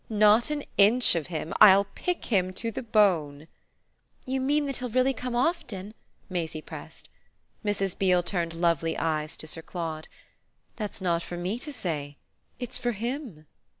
[0.09, 1.53] "Not an inch of him!
[1.61, 3.47] I'll pick him to the bone!"
[4.25, 5.93] "You mean that he'll really come often?"
[6.27, 7.07] Maisie pressed.
[7.63, 7.95] Mrs.
[7.95, 10.07] Beale turned lovely eyes to Sir Claude.
[10.77, 12.17] "That's not for me to say
[12.57, 13.45] its for him."